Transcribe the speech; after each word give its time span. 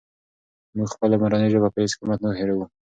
موږ 0.75 0.87
خپله 0.93 1.15
مورنۍ 1.21 1.49
ژبه 1.53 1.69
په 1.71 1.79
هېڅ 1.83 1.91
قیمت 1.99 2.19
نه 2.25 2.31
هېروو. 2.39 2.65